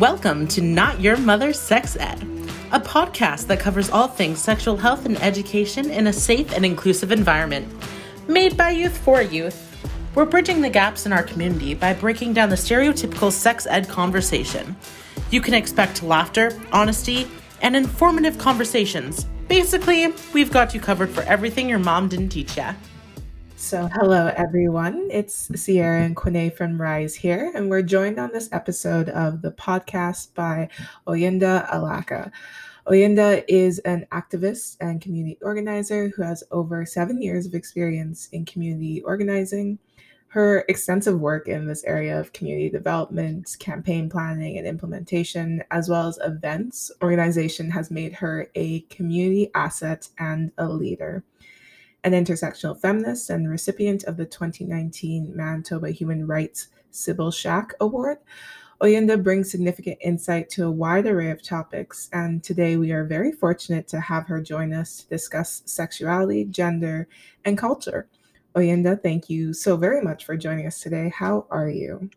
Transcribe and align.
Welcome 0.00 0.48
to 0.48 0.62
Not 0.62 0.98
Your 1.02 1.18
Mother's 1.18 1.60
Sex 1.60 1.94
Ed, 1.94 2.22
a 2.72 2.80
podcast 2.80 3.48
that 3.48 3.60
covers 3.60 3.90
all 3.90 4.08
things 4.08 4.40
sexual 4.40 4.78
health 4.78 5.04
and 5.04 5.20
education 5.20 5.90
in 5.90 6.06
a 6.06 6.12
safe 6.12 6.54
and 6.54 6.64
inclusive 6.64 7.12
environment. 7.12 7.70
Made 8.26 8.56
by 8.56 8.70
youth 8.70 8.96
for 8.96 9.20
youth, 9.20 9.76
we're 10.14 10.24
bridging 10.24 10.62
the 10.62 10.70
gaps 10.70 11.04
in 11.04 11.12
our 11.12 11.22
community 11.22 11.74
by 11.74 11.92
breaking 11.92 12.32
down 12.32 12.48
the 12.48 12.56
stereotypical 12.56 13.30
sex 13.30 13.66
ed 13.66 13.90
conversation. 13.90 14.74
You 15.30 15.42
can 15.42 15.52
expect 15.52 16.02
laughter, 16.02 16.58
honesty, 16.72 17.28
and 17.60 17.76
informative 17.76 18.38
conversations. 18.38 19.24
Basically, 19.48 20.14
we've 20.32 20.50
got 20.50 20.72
you 20.72 20.80
covered 20.80 21.10
for 21.10 21.24
everything 21.24 21.68
your 21.68 21.78
mom 21.78 22.08
didn't 22.08 22.30
teach 22.30 22.56
ya. 22.56 22.72
So, 23.60 23.88
hello 23.92 24.32
everyone. 24.36 25.10
It's 25.12 25.50
Sierra 25.54 26.02
and 26.02 26.16
Quine 26.16 26.50
from 26.50 26.80
Rise 26.80 27.14
here, 27.14 27.52
and 27.54 27.68
we're 27.68 27.82
joined 27.82 28.18
on 28.18 28.32
this 28.32 28.48
episode 28.52 29.10
of 29.10 29.42
the 29.42 29.52
podcast 29.52 30.32
by 30.34 30.70
Oyinda 31.06 31.68
Alaka. 31.70 32.32
Oyinda 32.88 33.44
is 33.48 33.78
an 33.80 34.06
activist 34.12 34.78
and 34.80 35.00
community 35.00 35.38
organizer 35.42 36.08
who 36.08 36.22
has 36.22 36.42
over 36.50 36.86
seven 36.86 37.20
years 37.20 37.44
of 37.44 37.54
experience 37.54 38.30
in 38.32 38.46
community 38.46 39.02
organizing. 39.02 39.78
Her 40.28 40.64
extensive 40.68 41.20
work 41.20 41.46
in 41.46 41.66
this 41.66 41.84
area 41.84 42.18
of 42.18 42.32
community 42.32 42.70
development, 42.70 43.56
campaign 43.60 44.08
planning, 44.08 44.56
and 44.56 44.66
implementation, 44.66 45.62
as 45.70 45.88
well 45.88 46.08
as 46.08 46.18
events 46.24 46.90
organization, 47.02 47.70
has 47.70 47.90
made 47.90 48.14
her 48.14 48.50
a 48.54 48.80
community 48.88 49.50
asset 49.54 50.08
and 50.18 50.50
a 50.56 50.66
leader 50.66 51.22
an 52.04 52.12
intersectional 52.12 52.78
feminist 52.78 53.30
and 53.30 53.50
recipient 53.50 54.04
of 54.04 54.16
the 54.16 54.24
2019 54.24 55.32
Manitoba 55.34 55.90
Human 55.90 56.26
Rights 56.26 56.68
Sybil 56.90 57.30
Shack 57.30 57.74
Award. 57.80 58.18
Oyinda 58.80 59.22
brings 59.22 59.50
significant 59.50 59.98
insight 60.00 60.48
to 60.50 60.64
a 60.66 60.70
wide 60.70 61.06
array 61.06 61.30
of 61.30 61.42
topics, 61.42 62.08
and 62.14 62.42
today 62.42 62.78
we 62.78 62.92
are 62.92 63.04
very 63.04 63.30
fortunate 63.30 63.86
to 63.88 64.00
have 64.00 64.26
her 64.26 64.40
join 64.40 64.72
us 64.72 65.02
to 65.02 65.08
discuss 65.08 65.62
sexuality, 65.66 66.46
gender, 66.46 67.06
and 67.44 67.58
culture. 67.58 68.08
Oyinda, 68.54 69.00
thank 69.02 69.28
you 69.28 69.52
so 69.52 69.76
very 69.76 70.00
much 70.00 70.24
for 70.24 70.36
joining 70.36 70.66
us 70.66 70.80
today. 70.80 71.12
How 71.14 71.46
are 71.50 71.68
you? 71.68 72.08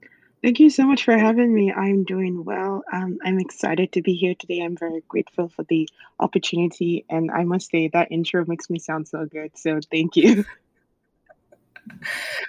Thank 0.44 0.60
you 0.60 0.70
so 0.70 0.86
much 0.86 1.06
for 1.06 1.18
having 1.18 1.56
me. 1.56 1.72
I'm 1.72 2.04
doing 2.04 2.44
well. 2.44 2.84
Um, 2.92 3.18
I'm 3.24 3.40
excited 3.40 3.94
to 3.94 4.02
be 4.02 4.14
here 4.14 4.36
today. 4.36 4.60
I'm 4.60 4.76
very 4.76 5.02
grateful 5.08 5.48
for 5.48 5.64
the 5.64 5.88
opportunity. 6.20 7.06
And 7.10 7.32
I 7.32 7.46
must 7.46 7.72
say, 7.72 7.88
that 7.94 8.12
intro 8.12 8.44
makes 8.46 8.70
me 8.70 8.78
sound 8.78 9.08
so 9.08 9.26
good. 9.26 9.58
So 9.58 9.80
thank 9.90 10.18
you. 10.18 10.44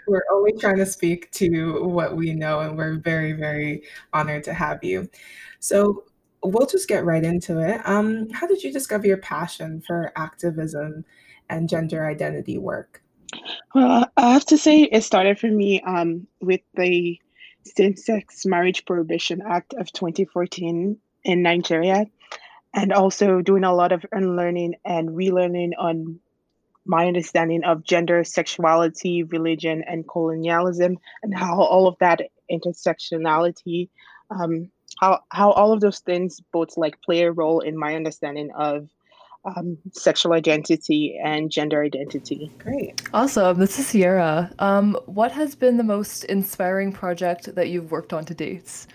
We're 0.08 0.24
only 0.32 0.52
trying 0.58 0.78
to 0.78 0.86
speak 0.86 1.30
to 1.32 1.84
what 1.84 2.16
we 2.16 2.32
know, 2.32 2.60
and 2.60 2.76
we're 2.76 2.98
very, 2.98 3.32
very 3.32 3.82
honored 4.12 4.44
to 4.44 4.54
have 4.54 4.82
you. 4.84 5.08
So 5.60 6.04
we'll 6.42 6.66
just 6.66 6.88
get 6.88 7.04
right 7.04 7.24
into 7.24 7.58
it. 7.58 7.80
Um, 7.84 8.28
how 8.30 8.46
did 8.46 8.62
you 8.62 8.72
discover 8.72 9.06
your 9.06 9.18
passion 9.18 9.80
for 9.80 10.12
activism 10.14 11.04
and 11.48 11.68
gender 11.68 12.06
identity 12.06 12.58
work? 12.58 13.02
Well, 13.74 14.08
I 14.16 14.32
have 14.32 14.46
to 14.46 14.58
say, 14.58 14.82
it 14.82 15.02
started 15.02 15.38
for 15.38 15.48
me 15.48 15.80
um, 15.82 16.26
with 16.40 16.60
the 16.74 17.18
Same-Sex 17.64 18.46
Marriage 18.46 18.84
Prohibition 18.84 19.42
Act 19.42 19.74
of 19.74 19.92
2014 19.92 20.98
in 21.24 21.42
Nigeria, 21.42 22.06
and 22.74 22.92
also 22.92 23.40
doing 23.40 23.64
a 23.64 23.74
lot 23.74 23.92
of 23.92 24.04
unlearning 24.12 24.74
and 24.84 25.10
relearning 25.10 25.72
on 25.78 26.20
my 26.86 27.06
understanding 27.06 27.64
of 27.64 27.84
gender, 27.84 28.24
sexuality, 28.24 29.22
religion, 29.22 29.82
and 29.86 30.06
colonialism, 30.06 30.98
and 31.22 31.34
how 31.34 31.60
all 31.60 31.88
of 31.88 31.96
that 32.00 32.20
intersectionality, 32.50 33.88
um, 34.30 34.70
how 35.00 35.20
how 35.30 35.50
all 35.52 35.72
of 35.72 35.80
those 35.80 36.00
things 36.00 36.40
both 36.52 36.76
like 36.76 37.00
play 37.00 37.22
a 37.22 37.32
role 37.32 37.60
in 37.60 37.76
my 37.78 37.94
understanding 37.94 38.50
of 38.54 38.88
um, 39.44 39.78
sexual 39.92 40.32
identity 40.32 41.18
and 41.22 41.50
gender 41.50 41.82
identity. 41.82 42.50
Great. 42.58 43.02
Awesome. 43.12 43.58
This 43.58 43.78
is 43.78 43.86
Sierra. 43.86 44.50
Um, 44.58 44.96
what 45.06 45.32
has 45.32 45.54
been 45.54 45.76
the 45.76 45.84
most 45.84 46.24
inspiring 46.24 46.92
project 46.92 47.54
that 47.54 47.68
you've 47.68 47.90
worked 47.90 48.12
on 48.12 48.24
to 48.26 48.34
date? 48.34 48.86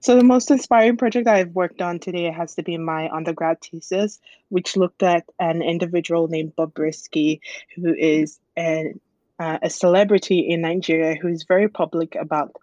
So, 0.00 0.16
the 0.16 0.24
most 0.24 0.50
inspiring 0.50 0.96
project 0.96 1.28
I've 1.28 1.52
worked 1.52 1.80
on 1.80 2.00
today 2.00 2.28
has 2.30 2.56
to 2.56 2.64
be 2.64 2.76
my 2.76 3.08
undergrad 3.10 3.58
thesis, 3.60 4.18
which 4.48 4.76
looked 4.76 5.04
at 5.04 5.24
an 5.38 5.62
individual 5.62 6.26
named 6.26 6.54
Bobrisky, 6.56 7.38
who 7.76 7.94
is 7.94 8.40
an, 8.56 9.00
uh, 9.38 9.58
a 9.62 9.70
celebrity 9.70 10.40
in 10.40 10.62
Nigeria 10.62 11.14
who 11.14 11.28
is 11.28 11.44
very 11.44 11.68
public 11.68 12.16
about. 12.16 12.56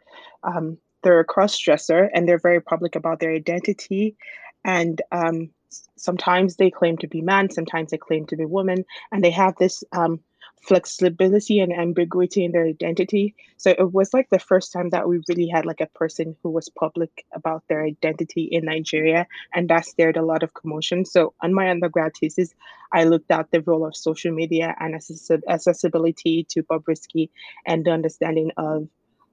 Um, 0.44 0.78
they're 1.02 1.22
a 1.22 1.26
cross 1.26 1.58
dresser 1.58 2.10
and 2.14 2.28
they're 2.28 2.40
very 2.40 2.60
public 2.60 2.98
about 2.98 3.22
their 3.22 3.32
identity 3.32 4.18
and 4.66 5.02
um, 5.14 5.50
sometimes 5.96 6.56
they 6.56 6.72
claim 6.72 6.98
to 6.98 7.08
be 7.08 7.22
man, 7.22 7.50
sometimes 7.50 7.92
they 7.92 7.98
claim 7.98 8.26
to 8.28 8.36
be 8.36 8.46
woman, 8.46 8.86
and 9.12 9.24
they 9.24 9.32
have 9.32 9.56
this 9.58 9.84
um, 9.92 10.20
flexibility 10.62 11.60
and 11.60 11.74
ambiguity 11.74 12.44
in 12.44 12.52
their 12.52 12.66
identity. 12.66 13.36
So 13.58 13.72
it 13.72 13.94
was 13.94 14.14
like 14.14 14.30
the 14.30 14.40
first 14.40 14.74
time 14.74 14.90
that 14.90 15.08
we 15.08 15.22
really 15.28 15.48
had 15.48 15.66
like 15.66 15.82
a 15.82 15.88
person 15.88 16.36
who 16.44 16.50
was 16.50 16.70
public 16.70 17.26
about 17.34 17.64
their 17.68 17.84
identity 17.84 18.44
in 18.44 18.66
Nigeria, 18.66 19.28
and 19.54 19.70
that 19.70 19.86
stirred 19.86 20.18
a 20.18 20.26
lot 20.26 20.44
of 20.44 20.54
commotion. 20.54 21.06
So 21.06 21.34
on 21.42 21.54
my 21.54 21.70
undergrad 21.70 22.14
thesis, 22.20 22.54
I 22.92 23.06
looked 23.06 23.32
at 23.32 23.52
the 23.52 23.62
role 23.62 23.86
of 23.86 23.96
social 23.96 24.34
media 24.34 24.76
and 24.80 24.96
accessibility 24.96 26.46
to 26.50 26.64
Bobrisky 26.64 27.30
and 27.66 27.86
the 27.86 27.92
understanding 27.92 28.52
of 28.58 28.88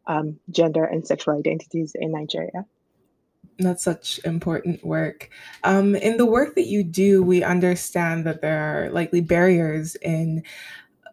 um, 0.07 0.39
gender 0.51 0.85
and 0.85 1.07
sexual 1.07 1.37
identities 1.37 1.97
in 1.99 2.13
Nigeria. 2.13 2.65
That's 3.59 3.85
such 3.85 4.21
important 4.25 4.85
work. 4.85 5.31
Um, 5.65 5.95
in 5.97 6.17
the 6.17 6.27
work 6.27 6.55
that 6.55 6.67
you 6.67 6.83
do, 6.83 7.23
we 7.23 7.43
understand 7.43 8.25
that 8.27 8.41
there 8.41 8.59
are 8.59 8.91
likely 8.91 9.21
barriers 9.21 9.95
in 9.97 10.43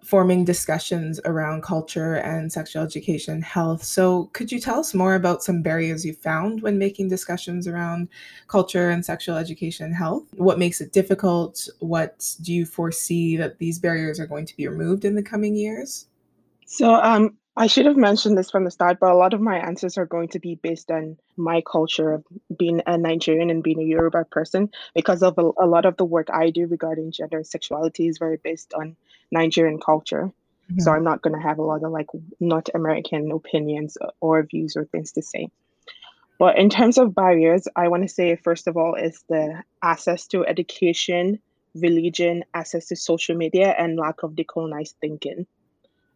forming 0.03 0.43
discussions 0.43 1.19
around 1.25 1.63
culture 1.63 2.15
and 2.15 2.51
sexual 2.51 2.83
education 2.83 3.41
health. 3.41 3.83
So, 3.83 4.25
could 4.33 4.51
you 4.51 4.59
tell 4.59 4.79
us 4.79 4.93
more 4.93 5.15
about 5.15 5.43
some 5.43 5.61
barriers 5.61 6.05
you 6.05 6.13
found 6.13 6.61
when 6.61 6.77
making 6.77 7.09
discussions 7.09 7.67
around 7.67 8.09
culture 8.47 8.89
and 8.89 9.03
sexual 9.03 9.37
education 9.37 9.93
health? 9.93 10.23
What 10.35 10.59
makes 10.59 10.81
it 10.81 10.91
difficult? 10.91 11.67
What 11.79 12.35
do 12.41 12.53
you 12.53 12.65
foresee 12.65 13.37
that 13.37 13.59
these 13.59 13.79
barriers 13.79 14.19
are 14.19 14.27
going 14.27 14.45
to 14.45 14.57
be 14.57 14.67
removed 14.67 15.05
in 15.05 15.15
the 15.15 15.23
coming 15.23 15.55
years? 15.55 16.07
So, 16.65 16.95
um, 16.95 17.37
I 17.55 17.67
should 17.67 17.85
have 17.85 17.97
mentioned 17.97 18.35
this 18.35 18.49
from 18.49 18.63
the 18.63 18.71
start, 18.71 18.99
but 18.99 19.11
a 19.11 19.17
lot 19.17 19.33
of 19.35 19.41
my 19.41 19.57
answers 19.59 19.95
are 19.97 20.07
going 20.07 20.29
to 20.29 20.39
be 20.39 20.55
based 20.55 20.89
on 20.89 21.17
my 21.37 21.61
culture 21.61 22.11
of 22.13 22.25
being 22.57 22.81
a 22.87 22.97
Nigerian 22.97 23.51
and 23.51 23.61
being 23.61 23.79
a 23.79 23.85
Yoruba 23.85 24.25
person 24.25 24.69
because 24.95 25.21
of 25.21 25.37
a, 25.37 25.51
a 25.59 25.67
lot 25.67 25.85
of 25.85 25.95
the 25.97 26.05
work 26.05 26.29
I 26.33 26.49
do 26.49 26.65
regarding 26.65 27.11
gender 27.11 27.37
and 27.37 27.47
sexuality 27.47 28.07
is 28.07 28.17
very 28.17 28.37
based 28.37 28.73
on 28.73 28.95
Nigerian 29.31 29.79
culture. 29.79 30.31
Mm-hmm. 30.71 30.79
So 30.79 30.91
I'm 30.91 31.03
not 31.03 31.21
going 31.21 31.39
to 31.39 31.47
have 31.47 31.59
a 31.59 31.63
lot 31.63 31.83
of 31.83 31.91
like 31.91 32.07
not 32.39 32.69
American 32.73 33.31
opinions 33.31 33.97
or 34.19 34.41
views 34.41 34.75
or 34.75 34.85
things 34.85 35.11
to 35.11 35.21
say. 35.21 35.49
But 36.39 36.57
in 36.57 36.71
terms 36.71 36.97
of 36.97 37.13
barriers, 37.13 37.67
I 37.75 37.87
want 37.87 38.01
to 38.01 38.09
say, 38.09 38.35
first 38.35 38.67
of 38.67 38.77
all, 38.77 38.95
is 38.95 39.23
the 39.29 39.61
access 39.83 40.25
to 40.27 40.43
education, 40.47 41.39
religion, 41.75 42.43
access 42.55 42.87
to 42.87 42.95
social 42.95 43.35
media, 43.35 43.75
and 43.77 43.95
lack 43.95 44.23
of 44.23 44.31
decolonized 44.31 44.95
thinking 44.99 45.45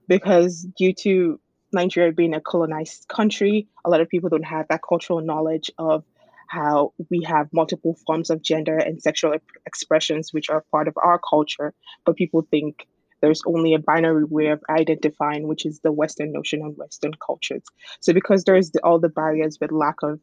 because 0.07 0.65
due 0.77 0.93
to 0.93 1.39
Nigeria 1.73 2.11
being 2.11 2.33
a 2.33 2.41
colonized 2.41 3.07
country, 3.07 3.67
a 3.85 3.89
lot 3.89 4.01
of 4.01 4.09
people 4.09 4.29
don't 4.29 4.43
have 4.43 4.67
that 4.69 4.81
cultural 4.87 5.21
knowledge 5.21 5.69
of 5.77 6.03
how 6.47 6.93
we 7.09 7.23
have 7.23 7.49
multiple 7.51 7.97
forms 8.05 8.29
of 8.29 8.41
gender 8.41 8.77
and 8.77 9.01
sexual 9.01 9.33
expressions 9.65 10.33
which 10.33 10.49
are 10.49 10.63
part 10.71 10.87
of 10.87 10.97
our 11.03 11.19
culture, 11.19 11.73
but 12.05 12.15
people 12.15 12.47
think 12.49 12.87
there's 13.21 13.41
only 13.45 13.73
a 13.73 13.79
binary 13.79 14.23
way 14.23 14.47
of 14.47 14.63
identifying, 14.69 15.47
which 15.47 15.65
is 15.65 15.79
the 15.79 15.91
Western 15.91 16.31
notion 16.31 16.61
and 16.61 16.77
Western 16.77 17.13
cultures. 17.25 17.63
So, 17.99 18.13
because 18.13 18.43
there's 18.43 18.71
the, 18.71 18.79
all 18.83 18.99
the 18.99 19.09
barriers 19.09 19.57
with 19.59 19.71
lack 19.71 19.95
of 20.03 20.19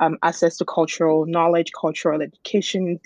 um, 0.00 0.18
access 0.22 0.56
to 0.58 0.64
cultural 0.64 1.26
knowledge, 1.26 1.72
cultural 1.78 2.20
education, 2.20 3.00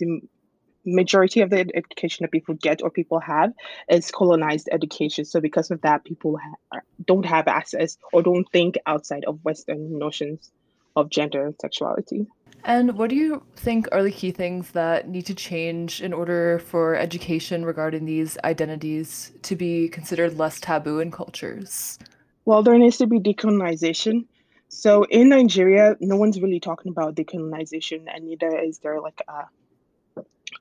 majority 0.95 1.41
of 1.41 1.51
the 1.51 1.67
education 1.75 2.25
that 2.25 2.33
people 2.33 2.55
get 2.55 2.83
or 2.83 2.91
people 2.91 3.21
have 3.21 3.53
is 3.89 4.11
colonized 4.11 4.69
education. 4.73 5.25
So 5.25 5.41
because 5.41 5.71
of 5.71 5.81
that, 5.83 6.05
people 6.05 6.39
ha- 6.39 6.81
don't 7.07 7.27
have 7.27 7.49
access 7.49 7.97
or 8.13 8.23
don't 8.23 8.47
think 8.53 8.77
outside 8.87 9.25
of 9.27 9.39
Western 9.43 9.99
notions 9.99 10.51
of 10.97 11.11
gender 11.11 11.47
and 11.47 11.55
sexuality. 11.61 12.27
And 12.65 12.99
what 12.99 13.11
do 13.11 13.17
you 13.17 13.45
think 13.57 13.89
are 13.93 14.03
the 14.03 14.11
key 14.11 14.33
things 14.33 14.73
that 14.73 15.09
need 15.09 15.27
to 15.27 15.35
change 15.35 16.03
in 16.03 16.13
order 16.13 16.59
for 16.59 16.97
education 16.97 17.65
regarding 17.65 18.05
these 18.05 18.37
identities 18.45 19.33
to 19.43 19.55
be 19.55 19.89
considered 19.89 20.37
less 20.37 20.61
taboo 20.61 20.99
in 20.99 21.11
cultures? 21.11 21.99
Well, 22.45 22.63
there 22.63 22.79
needs 22.79 22.97
to 22.99 23.07
be 23.07 23.21
decolonization. 23.21 24.27
So 24.69 25.05
in 25.05 25.31
Nigeria, 25.31 25.97
no 26.01 26.17
one's 26.17 26.41
really 26.41 26.61
talking 26.61 26.91
about 26.91 27.15
decolonization, 27.15 28.05
and 28.13 28.25
neither 28.25 28.59
is 28.59 28.79
there 28.81 29.01
like 29.01 29.23
a 29.29 29.45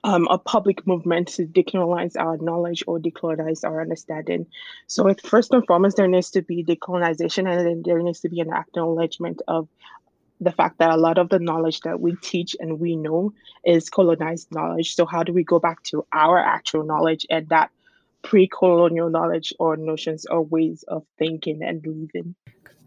um, 0.07 0.25
a 0.31 0.37
public 0.37 0.87
movement 0.87 1.27
to 1.27 1.45
decolonize 1.45 2.15
our 2.17 2.37
knowledge 2.37 2.81
or 2.87 2.97
decolonize 2.97 3.65
our 3.65 3.81
understanding. 3.81 4.47
So, 4.87 5.13
first 5.15 5.51
and 5.53 5.67
foremost, 5.67 5.97
there 5.97 6.07
needs 6.07 6.31
to 6.31 6.41
be 6.41 6.63
decolonization, 6.63 7.39
and 7.39 7.67
then 7.67 7.83
there 7.85 8.01
needs 8.01 8.21
to 8.21 8.29
be 8.29 8.39
an 8.39 8.53
acknowledgement 8.53 9.41
of 9.49 9.67
the 10.39 10.53
fact 10.53 10.77
that 10.77 10.91
a 10.91 10.97
lot 10.97 11.17
of 11.17 11.27
the 11.27 11.39
knowledge 11.39 11.81
that 11.81 11.99
we 11.99 12.15
teach 12.21 12.55
and 12.57 12.79
we 12.79 12.95
know 12.95 13.33
is 13.65 13.89
colonized 13.89 14.47
knowledge. 14.49 14.95
So, 14.95 15.05
how 15.05 15.23
do 15.23 15.33
we 15.33 15.43
go 15.43 15.59
back 15.59 15.83
to 15.91 16.05
our 16.13 16.39
actual 16.39 16.85
knowledge 16.85 17.25
and 17.29 17.49
that 17.49 17.69
pre 18.23 18.47
colonial 18.47 19.09
knowledge 19.09 19.53
or 19.59 19.75
notions 19.75 20.25
or 20.25 20.41
ways 20.41 20.85
of 20.87 21.03
thinking 21.19 21.63
and 21.63 21.85
living? 21.85 22.33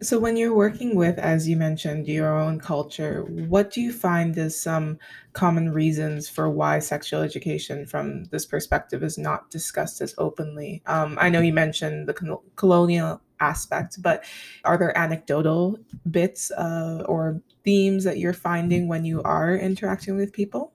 So, 0.03 0.17
when 0.17 0.35
you're 0.35 0.55
working 0.55 0.95
with, 0.95 1.19
as 1.19 1.47
you 1.47 1.55
mentioned, 1.55 2.07
your 2.07 2.35
own 2.35 2.59
culture, 2.59 3.23
what 3.23 3.69
do 3.69 3.81
you 3.81 3.93
find 3.93 4.35
as 4.35 4.59
some 4.59 4.97
common 5.33 5.71
reasons 5.71 6.27
for 6.27 6.49
why 6.49 6.79
sexual 6.79 7.21
education 7.21 7.85
from 7.85 8.23
this 8.25 8.47
perspective 8.47 9.03
is 9.03 9.19
not 9.19 9.51
discussed 9.51 10.01
as 10.01 10.15
openly? 10.17 10.81
Um, 10.87 11.19
I 11.21 11.29
know 11.29 11.39
you 11.39 11.53
mentioned 11.53 12.07
the 12.07 12.39
colonial 12.55 13.21
aspect, 13.39 14.01
but 14.01 14.23
are 14.63 14.77
there 14.77 14.97
anecdotal 14.97 15.77
bits 16.09 16.49
uh, 16.51 17.03
or 17.07 17.39
themes 17.63 18.03
that 18.03 18.17
you're 18.17 18.33
finding 18.33 18.87
when 18.87 19.05
you 19.05 19.21
are 19.21 19.55
interacting 19.55 20.17
with 20.17 20.33
people? 20.33 20.73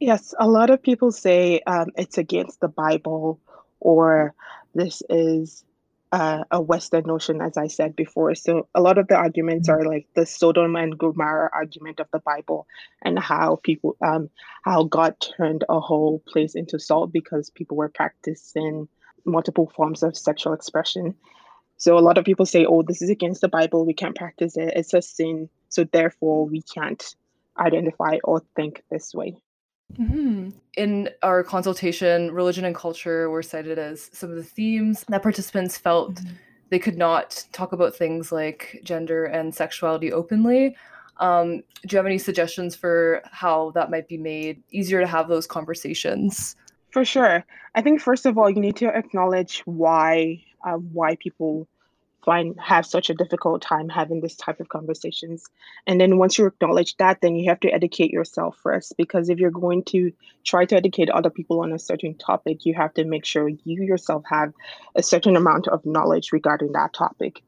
Yes, 0.00 0.34
a 0.40 0.48
lot 0.48 0.70
of 0.70 0.82
people 0.82 1.12
say 1.12 1.60
um, 1.68 1.90
it's 1.94 2.18
against 2.18 2.60
the 2.60 2.68
Bible 2.68 3.38
or 3.78 4.34
this 4.74 5.02
is 5.08 5.64
uh, 6.12 6.44
a 6.50 6.60
Western 6.60 7.04
notion, 7.06 7.40
as 7.40 7.56
I 7.56 7.68
said 7.68 7.94
before. 7.94 8.34
So 8.34 8.68
a 8.74 8.80
lot 8.80 8.98
of 8.98 9.08
the 9.08 9.14
arguments 9.14 9.68
mm-hmm. 9.68 9.80
are 9.80 9.88
like 9.88 10.08
the 10.14 10.26
Sodom 10.26 10.76
and 10.76 10.98
Gomorrah 10.98 11.50
argument 11.52 12.00
of 12.00 12.08
the 12.12 12.18
Bible, 12.18 12.66
and 13.02 13.18
how 13.18 13.60
people, 13.62 13.96
um, 14.04 14.28
how 14.64 14.84
God 14.84 15.14
turned 15.20 15.64
a 15.68 15.80
whole 15.80 16.20
place 16.26 16.54
into 16.54 16.78
salt 16.78 17.12
because 17.12 17.50
people 17.50 17.76
were 17.76 17.88
practicing 17.88 18.88
multiple 19.24 19.70
forms 19.76 20.02
of 20.02 20.16
sexual 20.16 20.52
expression. 20.52 21.14
So 21.76 21.96
a 21.96 22.00
lot 22.00 22.18
of 22.18 22.24
people 22.24 22.46
say, 22.46 22.64
"Oh, 22.64 22.82
this 22.82 23.02
is 23.02 23.10
against 23.10 23.40
the 23.40 23.48
Bible. 23.48 23.86
We 23.86 23.94
can't 23.94 24.16
practice 24.16 24.56
it. 24.56 24.72
It's 24.76 24.94
a 24.94 25.02
sin. 25.02 25.48
So 25.68 25.84
therefore, 25.84 26.46
we 26.46 26.62
can't 26.62 27.14
identify 27.58 28.18
or 28.24 28.42
think 28.56 28.82
this 28.90 29.14
way." 29.14 29.36
Mm-hmm. 29.98 30.50
In 30.76 31.10
our 31.22 31.42
consultation, 31.42 32.30
religion 32.32 32.64
and 32.64 32.74
culture 32.74 33.28
were 33.30 33.42
cited 33.42 33.78
as 33.78 34.10
some 34.12 34.30
of 34.30 34.36
the 34.36 34.44
themes 34.44 35.04
that 35.08 35.22
participants 35.22 35.76
felt 35.76 36.14
mm-hmm. 36.14 36.34
they 36.70 36.78
could 36.78 36.96
not 36.96 37.44
talk 37.52 37.72
about 37.72 37.94
things 37.94 38.32
like 38.32 38.80
gender 38.84 39.24
and 39.24 39.54
sexuality 39.54 40.12
openly. 40.12 40.76
Um, 41.18 41.62
do 41.86 41.94
you 41.94 41.98
have 41.98 42.06
any 42.06 42.18
suggestions 42.18 42.74
for 42.74 43.22
how 43.30 43.72
that 43.72 43.90
might 43.90 44.08
be 44.08 44.16
made 44.16 44.62
easier 44.70 45.00
to 45.00 45.06
have 45.06 45.28
those 45.28 45.46
conversations? 45.46 46.56
For 46.90 47.04
sure. 47.04 47.44
I 47.74 47.82
think 47.82 48.00
first 48.00 48.26
of 48.26 48.38
all, 48.38 48.50
you 48.50 48.60
need 48.60 48.76
to 48.76 48.88
acknowledge 48.88 49.60
why 49.64 50.42
uh, 50.64 50.76
why 50.76 51.16
people 51.16 51.68
find 52.24 52.58
have 52.60 52.84
such 52.84 53.10
a 53.10 53.14
difficult 53.14 53.62
time 53.62 53.88
having 53.88 54.20
this 54.20 54.36
type 54.36 54.60
of 54.60 54.68
conversations. 54.68 55.44
And 55.86 56.00
then 56.00 56.18
once 56.18 56.38
you 56.38 56.46
acknowledge 56.46 56.96
that 56.96 57.20
then 57.20 57.36
you 57.36 57.48
have 57.50 57.60
to 57.60 57.70
educate 57.70 58.10
yourself 58.10 58.58
first 58.62 58.94
because 58.96 59.28
if 59.28 59.38
you're 59.38 59.50
going 59.50 59.84
to 59.84 60.12
try 60.44 60.64
to 60.66 60.76
educate 60.76 61.10
other 61.10 61.30
people 61.30 61.60
on 61.60 61.72
a 61.72 61.78
certain 61.78 62.14
topic 62.14 62.64
you 62.66 62.74
have 62.74 62.94
to 62.94 63.04
make 63.04 63.24
sure 63.24 63.48
you 63.48 63.82
yourself 63.82 64.22
have 64.28 64.52
a 64.94 65.02
certain 65.02 65.36
amount 65.36 65.68
of 65.68 65.84
knowledge 65.86 66.32
regarding 66.32 66.72
that 66.72 66.92
topic. 66.92 67.42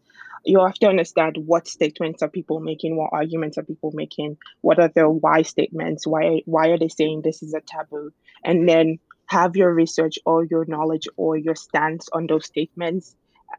You 0.44 0.60
have 0.64 0.74
to 0.74 0.88
understand 0.88 1.36
what 1.36 1.68
statements 1.68 2.22
are 2.22 2.28
people 2.28 2.58
making 2.58 2.96
what 2.96 3.10
arguments 3.12 3.58
are 3.58 3.62
people 3.62 3.92
making 3.94 4.38
what 4.60 4.78
are 4.80 4.88
their 4.88 5.08
why 5.08 5.42
statements 5.42 6.06
why 6.06 6.42
why 6.46 6.68
are 6.68 6.78
they 6.78 6.88
saying 6.88 7.22
this 7.22 7.42
is 7.42 7.54
a 7.54 7.60
taboo? 7.60 8.12
And 8.42 8.68
then 8.68 8.98
have 9.26 9.56
your 9.56 9.72
research 9.72 10.18
or 10.26 10.44
your 10.44 10.64
knowledge 10.66 11.08
or 11.16 11.36
your 11.36 11.54
stance 11.54 12.08
on 12.12 12.26
those 12.26 12.46
statements 12.46 13.16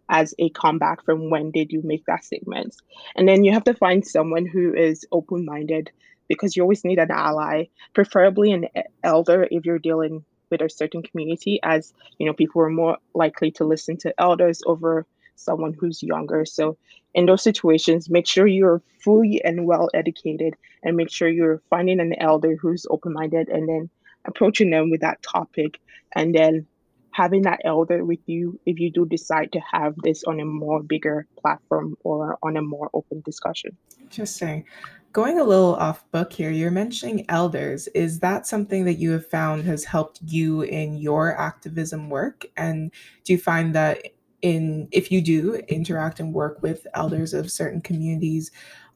as 0.10 0.34
a 0.40 0.50
comeback 0.50 1.04
from 1.04 1.30
when 1.30 1.52
did 1.52 1.72
you 1.72 1.82
make 1.84 2.06
that 2.06 2.24
statement. 2.24 2.76
And 3.16 3.28
then 3.28 3.44
you 3.44 3.52
have 3.54 3.64
to 3.66 3.74
find 3.74 4.06
someone 4.06 4.46
who 4.46 4.74
is 4.74 5.06
open 5.12 5.46
minded 5.46 5.92
because 6.28 6.56
you 6.56 6.64
always 6.64 6.86
need 6.86 7.00
an 7.00 7.12
ally, 7.12 7.66
preferably 7.94 8.52
an 8.52 8.68
elder 9.04 9.48
if 9.52 9.66
you're 9.66 9.80
dealing 9.80 10.24
with 10.50 10.62
a 10.62 10.70
certain 10.70 11.02
community, 11.02 11.60
as 11.64 11.94
you 12.20 12.26
know, 12.26 12.34
people 12.34 12.62
are 12.62 12.70
more 12.70 12.98
likely 13.14 13.52
to 13.52 13.66
listen 13.66 13.98
to 13.98 14.14
elders 14.20 14.62
over 14.66 15.06
someone 15.36 15.74
who's 15.74 16.04
younger. 16.04 16.46
So 16.46 16.78
in 17.14 17.26
those 17.26 17.42
situations, 17.42 18.10
make 18.10 18.28
sure 18.28 18.48
you're 18.48 18.82
fully 19.04 19.44
and 19.44 19.66
well 19.66 19.90
educated 19.94 20.56
and 20.84 20.96
make 20.96 21.10
sure 21.10 21.28
you're 21.28 21.62
finding 21.70 22.00
an 22.00 22.14
elder 22.20 22.56
who's 22.56 22.86
open 22.90 23.14
minded 23.14 23.50
and 23.50 23.68
then 23.68 23.90
approaching 24.26 24.70
them 24.70 24.90
with 24.90 25.02
that 25.02 25.22
topic 25.22 25.80
and 26.16 26.34
then 26.34 26.66
having 27.14 27.44
that 27.44 27.60
elder 27.64 28.04
with 28.04 28.20
you 28.26 28.60
if 28.66 28.80
you 28.80 28.92
do 28.92 29.06
decide 29.06 29.52
to 29.54 29.60
have 29.72 29.94
this 30.04 30.24
on 30.26 30.40
a 30.40 30.46
more 30.46 30.82
bigger 30.82 31.28
platform 31.40 31.96
or 32.04 32.38
on 32.44 32.58
a 32.58 32.62
more 32.62 32.90
open 32.94 33.22
discussion. 33.26 33.78
Interesting. 34.02 34.66
Going 35.12 35.40
a 35.40 35.44
little 35.44 35.76
off 35.76 36.10
book 36.12 36.34
here, 36.34 36.50
you're 36.50 36.72
mentioning 36.72 37.26
elders. 37.30 37.88
Is 37.90 38.20
that 38.22 38.48
something 38.48 38.86
that 38.86 38.96
you 38.96 39.12
have 39.12 39.30
found 39.30 39.64
has 39.66 39.84
helped 39.86 40.20
you 40.24 40.62
in 40.62 40.96
your 40.96 41.38
activism 41.40 42.10
work? 42.10 42.46
And 42.58 42.92
do 43.24 43.34
you 43.34 43.38
find 43.38 43.76
that 43.76 44.00
in 44.42 44.88
if 44.92 45.12
you 45.12 45.22
do 45.22 45.56
interact 45.68 46.20
and 46.20 46.34
work 46.34 46.62
with 46.64 46.88
elders 46.96 47.34
of 47.34 47.52
certain 47.52 47.80
communities, 47.80 48.52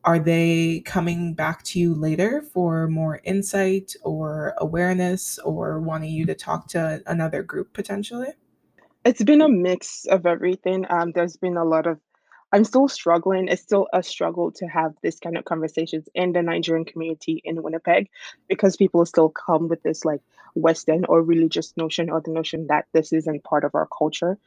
are 0.07 0.19
they 0.19 0.79
coming 0.85 1.33
back 1.33 1.63
to 1.63 1.79
you 1.79 1.93
later 1.93 2.41
for 2.41 2.87
more 2.87 3.19
insight 3.25 3.93
or 4.03 4.53
awareness 4.57 5.37
or 5.39 5.81
wanting 5.81 6.11
you 6.11 6.25
to 6.25 6.33
talk 6.33 6.69
to 6.69 7.03
another 7.07 7.43
group 7.43 7.73
potentially? 7.73 8.29
It's 9.03 9.21
been 9.21 9.41
a 9.41 9.49
mix 9.49 10.05
of 10.05 10.25
everything. 10.25 10.85
Um, 10.89 11.11
there's 11.11 11.35
been 11.35 11.57
a 11.57 11.65
lot 11.65 11.87
of, 11.87 11.99
I'm 12.53 12.63
still 12.63 12.87
struggling. 12.87 13.49
It's 13.49 13.61
still 13.61 13.89
a 13.91 14.01
struggle 14.01 14.49
to 14.53 14.65
have 14.67 14.93
this 15.03 15.19
kind 15.19 15.37
of 15.37 15.43
conversations 15.43 16.07
in 16.15 16.31
the 16.31 16.41
Nigerian 16.41 16.85
community 16.85 17.41
in 17.43 17.61
Winnipeg 17.61 18.09
because 18.47 18.77
people 18.77 19.05
still 19.05 19.27
come 19.27 19.67
with 19.67 19.83
this 19.83 20.05
like 20.05 20.21
Western 20.55 21.03
or 21.03 21.21
religious 21.21 21.75
notion 21.75 22.09
or 22.09 22.21
the 22.21 22.31
notion 22.31 22.67
that 22.67 22.85
this 22.93 23.11
isn't 23.11 23.43
part 23.43 23.65
of 23.65 23.75
our 23.75 23.89
culture. 23.97 24.37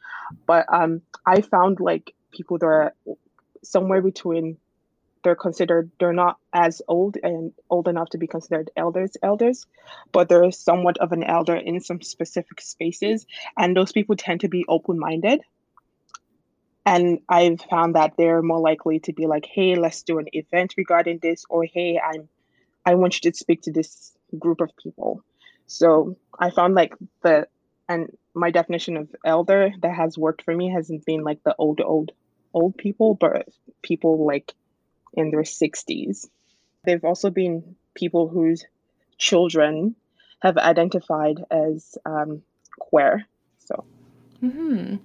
But 0.47 0.65
um, 0.73 1.03
I 1.27 1.41
found 1.41 1.79
like 1.79 2.15
people 2.31 2.57
that 2.57 2.65
are 2.65 2.95
somewhere 3.61 4.01
between 4.01 4.57
they're 5.23 5.35
considered 5.35 5.91
they're 5.99 6.13
not 6.13 6.37
as 6.53 6.81
old 6.87 7.17
and 7.21 7.53
old 7.69 7.87
enough 7.87 8.09
to 8.09 8.17
be 8.17 8.27
considered 8.27 8.71
elders 8.75 9.17
elders 9.21 9.65
but 10.11 10.29
they're 10.29 10.51
somewhat 10.51 10.97
of 10.97 11.11
an 11.11 11.23
elder 11.23 11.55
in 11.55 11.79
some 11.79 12.01
specific 12.01 12.61
spaces. 12.61 13.25
And 13.57 13.75
those 13.75 13.91
people 13.91 14.15
tend 14.15 14.41
to 14.41 14.47
be 14.47 14.65
open-minded. 14.67 15.41
And 16.85 17.19
i've 17.29 17.61
found 17.61 17.95
that 17.95 18.13
they're 18.17 18.41
more 18.41 18.59
likely 18.59 18.99
to 19.01 19.13
be 19.13 19.27
like 19.27 19.45
hey 19.45 19.75
let's 19.75 20.01
do 20.01 20.17
an 20.17 20.27
event 20.33 20.73
regarding 20.77 21.19
this 21.19 21.45
or 21.47 21.63
hey 21.63 21.99
i'm 22.03 22.27
i 22.87 22.95
want 22.95 23.13
you 23.15 23.29
to 23.29 23.37
speak 23.37 23.61
to 23.63 23.71
this 23.71 24.13
group 24.39 24.61
of 24.61 24.71
people. 24.81 25.23
So 25.67 26.17
i 26.39 26.49
found 26.49 26.73
like 26.73 26.95
the 27.21 27.47
and 27.87 28.09
my 28.33 28.49
definition 28.49 28.97
of 28.97 29.13
elder 29.23 29.71
that 29.81 29.93
has 29.95 30.17
worked 30.17 30.43
for 30.43 30.55
me 30.55 30.71
hasn't 30.71 31.05
been 31.05 31.23
like 31.23 31.43
the 31.43 31.55
old 31.59 31.81
old 31.81 32.13
old 32.53 32.75
people 32.77 33.13
but 33.13 33.47
people 33.83 34.25
like 34.25 34.53
in 35.13 35.31
their 35.31 35.43
60s. 35.43 36.27
They've 36.85 37.03
also 37.03 37.29
been 37.29 37.75
people 37.95 38.27
whose 38.27 38.65
children 39.17 39.95
have 40.41 40.57
identified 40.57 41.43
as 41.51 41.97
um, 42.05 42.41
queer. 42.79 43.25
So. 43.59 43.85
Hmm. 44.39 44.95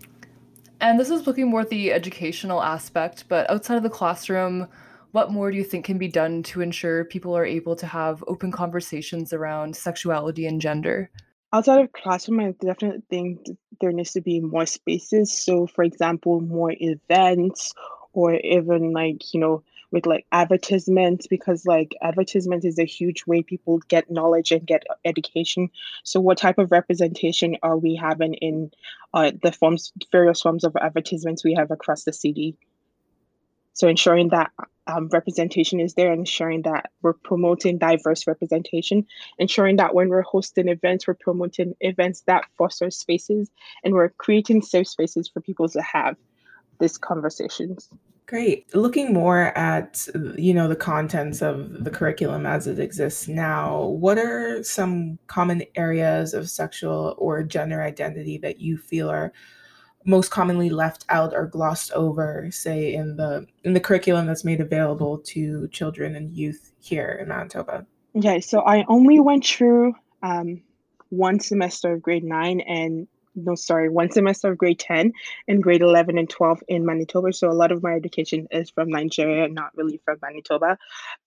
And 0.81 1.01
this 1.01 1.11
is 1.11 1.27
looking 1.27 1.49
more 1.49 1.63
at 1.63 1.71
the 1.71 1.93
educational 1.93 2.63
aspect, 2.63 3.25
but 3.29 3.49
outside 3.51 3.77
of 3.77 3.83
the 3.83 3.91
classroom, 3.91 4.69
what 5.13 5.33
more 5.33 5.51
do 5.51 5.57
you 5.57 5.65
think 5.65 5.87
can 5.87 5.99
be 5.99 6.09
done 6.09 6.43
to 6.45 6.61
ensure 6.61 7.05
people 7.05 7.37
are 7.37 7.45
able 7.45 7.77
to 7.77 7.87
have 7.87 8.23
open 8.27 8.53
conversations 8.53 9.33
around 9.33 9.75
sexuality 9.75 10.47
and 10.47 10.61
gender? 10.61 11.11
Outside 11.53 11.81
of 11.81 11.93
classroom, 11.93 12.41
I 12.41 12.51
definitely 12.61 13.03
think 13.09 13.47
there 13.81 13.93
needs 13.93 14.13
to 14.13 14.21
be 14.21 14.41
more 14.41 14.67
spaces. 14.67 15.33
So, 15.33 15.67
for 15.67 15.85
example, 15.85 16.41
more 16.41 16.75
events, 16.79 17.73
or 18.13 18.35
even 18.35 18.93
like 18.93 19.33
you 19.33 19.41
know 19.41 19.63
with 19.91 20.07
like 20.07 20.27
advertisements 20.33 21.27
because 21.27 21.65
like 21.67 21.95
advertisement 22.03 22.65
is 22.65 22.79
a 22.79 22.85
huge 22.85 23.27
way 23.27 23.43
people 23.43 23.79
get 23.89 24.11
knowledge 24.11 24.53
and 24.53 24.67
get 24.67 24.85
education. 25.05 25.71
So 26.05 26.21
what 26.21 26.39
type 26.39 26.59
of 26.59 26.73
representation 26.73 27.57
are 27.63 27.77
we 27.77 27.97
having 27.97 28.35
in 28.35 28.73
uh, 29.15 29.33
the 29.43 29.53
forms 29.53 29.93
various 30.13 30.43
forms 30.43 30.65
of 30.65 30.77
advertisements 30.77 31.45
we 31.45 31.55
have 31.55 31.71
across 31.71 32.05
the 32.05 32.13
city? 32.13 32.57
So 33.75 33.89
ensuring 33.89 34.31
that 34.31 34.53
um, 34.87 35.09
representation 35.09 35.81
is 35.81 35.95
there 35.95 36.13
ensuring 36.13 36.63
that 36.63 36.91
we're 37.03 37.13
promoting 37.13 37.79
diverse 37.79 38.27
representation. 38.27 39.07
Ensuring 39.39 39.77
that 39.77 39.95
when 39.95 40.09
we're 40.09 40.23
hosting 40.23 40.69
events 40.69 41.07
we're 41.07 41.15
promoting 41.15 41.75
events 41.81 42.23
that 42.23 42.45
foster 42.57 42.91
spaces 42.91 43.51
and 43.85 43.95
we're 43.95 44.11
creating 44.11 44.63
safe 44.63 44.89
spaces 44.89 45.29
for 45.29 45.41
people 45.41 45.69
to 45.69 45.83
have 45.83 46.17
these 46.79 46.99
conversations 46.99 47.89
Great. 48.27 48.75
Looking 48.75 49.13
more 49.13 49.57
at, 49.57 50.09
you 50.37 50.53
know, 50.53 50.67
the 50.67 50.75
contents 50.75 51.43
of 51.43 51.85
the 51.85 51.91
curriculum 51.91 52.45
as 52.45 52.67
it 52.67 52.81
exists 52.81 53.29
now, 53.29 53.85
what 53.85 54.19
are 54.19 54.65
some 54.65 55.19
common 55.29 55.63
areas 55.77 56.35
of 56.35 56.51
sexual 56.51 57.15
or 57.19 57.45
gender 57.45 57.83
identity 57.83 58.37
that 58.39 58.59
you 58.59 58.79
feel 58.79 59.09
are 59.09 59.33
most 60.05 60.31
commonly 60.31 60.71
left 60.71 61.05
out 61.09 61.35
or 61.35 61.47
glossed 61.47 61.93
over, 61.93 62.49
say 62.51 62.95
in 62.95 63.17
the 63.17 63.47
in 63.63 63.75
the 63.75 63.81
curriculum 63.81 64.27
that's 64.27 64.45
made 64.45 64.61
available 64.61 65.19
to 65.19 65.69
children 65.69 66.17
and 66.17 66.33
youth 66.33 66.73
here 66.81 67.19
in 67.21 67.29
Manitoba? 67.29 67.87
Okay, 68.17 68.41
so 68.41 68.61
I 68.61 68.85
only 68.89 69.21
went 69.21 69.47
through 69.47 69.95
um, 70.23 70.63
one 71.11 71.39
semester 71.39 71.93
of 71.93 72.03
grade 72.03 72.25
nine 72.25 72.61
and 72.61 73.07
no, 73.37 73.55
sorry, 73.55 73.89
one 73.89 74.11
semester 74.11 74.51
of 74.51 74.59
grade 74.59 74.79
10 74.79 75.13
and 75.47 75.63
grade 75.63 75.83
11 75.83 76.17
and 76.19 76.29
12 76.29 76.63
in 76.69 76.87
Manitoba. 76.87 77.33
So 77.33 77.51
a 77.51 77.53
lot 77.53 77.71
of 77.71 77.83
my 77.83 77.93
education 77.93 78.49
is 78.51 78.71
from 78.71 78.89
Nigeria, 78.89 79.47
not 79.49 79.77
really 79.77 80.01
from 80.05 80.19
Manitoba. 80.23 80.79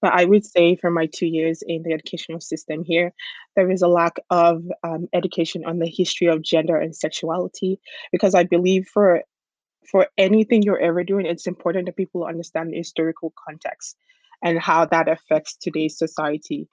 But 0.02 0.14
I 0.14 0.26
would 0.26 0.46
say 0.46 0.76
for 0.76 0.90
my 0.90 1.06
two 1.06 1.28
years 1.28 1.62
in 1.66 1.84
the 1.84 1.94
educational 1.94 2.42
system 2.42 2.84
here, 2.84 3.14
there 3.56 3.70
is 3.70 3.84
a 3.84 3.88
lack 3.88 4.18
of 4.30 4.64
um, 4.84 5.08
education 5.14 5.64
on 5.66 5.78
the 5.78 5.88
history 5.88 6.28
of 6.28 6.42
gender 6.42 6.78
and 6.78 6.96
sexuality 6.96 7.80
because 8.12 8.34
I 8.34 8.44
believe 8.44 8.88
for 8.88 9.22
for 9.90 10.08
anything 10.18 10.62
you're 10.62 10.80
ever 10.80 11.04
doing, 11.04 11.26
it's 11.26 11.48
important 11.48 11.88
that 11.88 11.96
people 11.96 12.24
understand 12.24 12.72
the 12.72 12.78
historical 12.78 13.34
context 13.48 13.96
and 14.44 14.60
how 14.60 14.86
that 14.86 15.08
affects 15.08 15.56
today's 15.56 15.98
society 15.98 16.68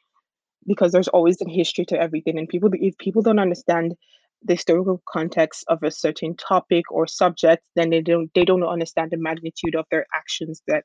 because 0.66 0.92
there's 0.92 1.08
always 1.08 1.40
a 1.40 1.48
history 1.48 1.84
to 1.86 1.98
everything 1.98 2.38
and 2.38 2.48
people 2.48 2.70
if 2.74 2.98
people 2.98 3.22
don't 3.22 3.38
understand 3.38 3.96
the 4.46 4.54
historical 4.54 5.02
context 5.08 5.64
of 5.68 5.82
a 5.82 5.90
certain 5.90 6.36
topic 6.36 6.84
or 6.90 7.06
subject 7.06 7.62
then 7.74 7.90
they 7.90 8.00
don't 8.00 8.30
they 8.34 8.44
don't 8.44 8.62
understand 8.62 9.10
the 9.10 9.16
magnitude 9.16 9.74
of 9.74 9.84
their 9.90 10.06
actions 10.14 10.62
that 10.66 10.84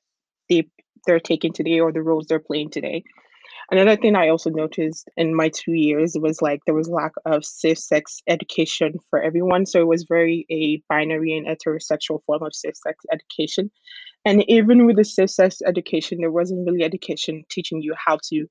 they 0.49 0.67
they're 1.05 1.19
taking 1.19 1.53
today 1.53 1.79
or 1.79 1.91
the 1.91 2.01
roles 2.01 2.27
they're 2.27 2.39
playing 2.39 2.69
today. 2.69 3.03
Another 3.69 3.95
thing 3.95 4.15
i 4.15 4.27
also 4.29 4.49
noticed 4.49 5.09
in 5.17 5.35
my 5.35 5.49
two 5.49 5.73
years 5.73 6.15
was 6.19 6.41
like 6.41 6.59
there 6.65 6.75
was 6.75 6.89
lack 6.89 7.13
of 7.25 7.45
safe 7.45 7.77
sex 7.77 8.21
education 8.27 8.93
for 9.09 9.21
everyone 9.21 9.65
so 9.65 9.79
it 9.79 9.87
was 9.87 10.03
very 10.03 10.45
a 10.49 10.81
binary 10.89 11.37
and 11.37 11.47
heterosexual 11.47 12.19
form 12.25 12.43
of 12.43 12.53
safe 12.53 12.75
sex 12.75 13.05
education. 13.11 13.71
And 14.25 14.47
even 14.49 14.85
with 14.85 14.97
the 14.97 15.05
safe 15.05 15.29
sex 15.29 15.61
education 15.65 16.19
there 16.19 16.31
wasn't 16.31 16.67
really 16.67 16.83
education 16.83 17.43
teaching 17.49 17.81
you 17.81 17.93
how 17.97 18.17
to 18.29 18.47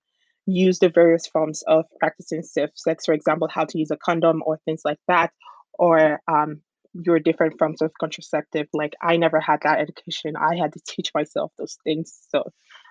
use 0.46 0.78
the 0.78 0.88
various 0.88 1.26
forms 1.26 1.62
of 1.66 1.84
practicing 1.98 2.42
safe 2.42 2.70
sex, 2.74 3.06
for 3.06 3.14
example, 3.14 3.48
how 3.50 3.64
to 3.64 3.78
use 3.78 3.90
a 3.90 3.96
condom 3.96 4.42
or 4.44 4.58
things 4.64 4.82
like 4.84 4.98
that, 5.08 5.32
or 5.78 6.20
um, 6.28 6.60
your 6.94 7.18
different 7.18 7.58
forms 7.58 7.82
of 7.82 7.92
contraceptive. 7.98 8.66
Like 8.72 8.94
I 9.02 9.16
never 9.16 9.40
had 9.40 9.60
that 9.62 9.80
education. 9.80 10.34
I 10.36 10.56
had 10.56 10.72
to 10.72 10.80
teach 10.86 11.10
myself 11.14 11.52
those 11.58 11.78
things. 11.84 12.18
So 12.30 12.44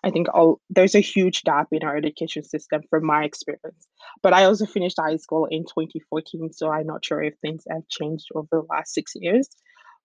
I 0.04 0.12
think 0.12 0.28
all 0.34 0.62
there's 0.70 0.96
a 0.96 1.02
huge 1.02 1.44
gap 1.44 1.68
in 1.72 1.84
our 1.84 1.96
education 1.96 2.44
system 2.44 2.82
from 2.90 3.06
my 3.06 3.24
experience. 3.24 3.88
But 4.24 4.34
I 4.34 4.46
also 4.46 4.66
finished 4.66 4.98
high 5.00 5.18
school 5.18 5.46
in 5.50 5.64
2014, 5.64 6.54
so 6.54 6.72
I'm 6.72 6.88
not 6.88 7.04
sure 7.04 7.22
if 7.22 7.36
things 7.42 7.64
have 7.70 7.88
changed 7.90 8.28
over 8.34 8.48
the 8.52 8.66
last 8.70 8.94
six 8.94 9.14
years. 9.16 9.50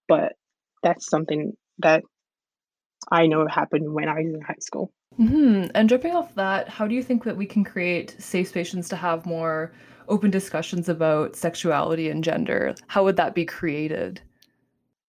But 0.09 0.33
that's 0.83 1.09
something 1.09 1.53
that 1.79 2.03
I 3.11 3.27
know 3.27 3.43
it 3.43 3.51
happened 3.51 3.93
when 3.93 4.09
I 4.09 4.23
was 4.23 4.35
in 4.35 4.41
high 4.41 4.55
school. 4.61 4.93
Mm-hmm. 5.19 5.71
And 5.75 5.89
jumping 5.89 6.13
off 6.13 6.35
that, 6.35 6.69
how 6.69 6.87
do 6.87 6.95
you 6.95 7.03
think 7.03 7.25
that 7.25 7.37
we 7.37 7.47
can 7.47 7.65
create 7.65 8.17
safe 8.19 8.49
spaces 8.49 8.89
to 8.89 8.97
have 8.97 9.27
more 9.27 9.73
open 10.09 10.31
discussions 10.31 10.89
about 10.89 11.37
sexuality 11.37 12.09
and 12.09 12.25
gender? 12.25 12.75
How 12.89 13.05
would 13.05 13.17
that 13.17 13.35
be 13.35 13.45
created? 13.45 14.21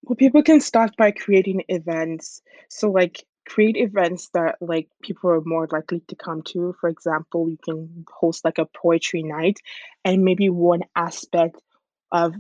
Well, 0.03 0.17
people 0.17 0.43
can 0.43 0.61
start 0.61 0.97
by 0.97 1.13
creating 1.13 1.63
events. 1.69 2.43
So, 2.69 2.91
like, 2.91 3.25
create 3.47 3.77
events 3.77 4.31
that 4.35 4.57
like 4.61 4.89
people 5.03 5.31
are 5.31 5.41
more 5.43 5.69
likely 5.71 6.01
to 6.09 6.17
come 6.17 6.43
to. 6.43 6.75
For 6.81 6.89
example, 6.89 7.49
you 7.49 7.59
can 7.63 8.05
host 8.13 8.45
like 8.45 8.59
a 8.59 8.67
poetry 8.67 9.23
night, 9.23 9.59
and 10.05 10.25
maybe 10.25 10.49
one 10.49 10.83
aspect 10.97 11.61
of 12.13 12.35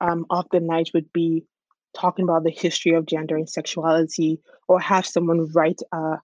um, 0.00 0.26
of 0.30 0.46
the 0.50 0.60
night 0.60 0.90
would 0.94 1.12
be 1.12 1.44
talking 1.94 2.24
about 2.24 2.44
the 2.44 2.50
history 2.50 2.92
of 2.92 3.06
gender 3.06 3.36
and 3.36 3.48
sexuality, 3.48 4.40
or 4.68 4.80
have 4.80 5.06
someone 5.06 5.50
write 5.52 5.80
a 5.92 6.18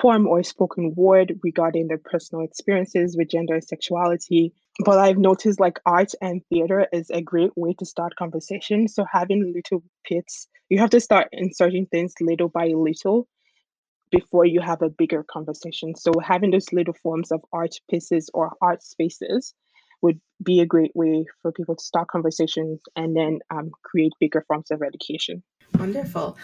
poem 0.00 0.26
or 0.26 0.42
spoken 0.42 0.92
word 0.96 1.38
regarding 1.42 1.88
their 1.88 1.98
personal 1.98 2.44
experiences 2.44 3.16
with 3.16 3.30
gender 3.30 3.54
and 3.54 3.64
sexuality. 3.64 4.52
But 4.84 4.98
I've 4.98 5.18
noticed 5.18 5.60
like 5.60 5.78
art 5.86 6.12
and 6.20 6.42
theater 6.48 6.86
is 6.92 7.10
a 7.10 7.22
great 7.22 7.52
way 7.56 7.74
to 7.78 7.86
start 7.86 8.16
conversation. 8.16 8.88
So 8.88 9.04
having 9.10 9.52
little 9.54 9.84
pits, 10.04 10.48
you 10.68 10.78
have 10.78 10.90
to 10.90 11.00
start 11.00 11.28
inserting 11.32 11.86
things 11.86 12.14
little 12.20 12.48
by 12.48 12.68
little 12.68 13.28
before 14.10 14.44
you 14.44 14.60
have 14.60 14.82
a 14.82 14.90
bigger 14.90 15.24
conversation. 15.24 15.94
So 15.94 16.12
having 16.22 16.50
those 16.50 16.72
little 16.72 16.94
forms 17.02 17.30
of 17.30 17.40
art 17.52 17.76
pieces 17.88 18.30
or 18.34 18.52
art 18.60 18.82
spaces 18.82 19.54
would 20.04 20.20
be 20.42 20.60
a 20.60 20.66
great 20.66 20.94
way 20.94 21.24
for 21.40 21.50
people 21.50 21.74
to 21.74 21.82
start 21.82 22.08
conversations 22.08 22.78
and 22.94 23.16
then 23.16 23.38
um, 23.50 23.70
create 23.82 24.12
bigger 24.20 24.44
forms 24.46 24.70
of 24.70 24.82
education. 24.82 25.42
Wonderful. 25.78 26.36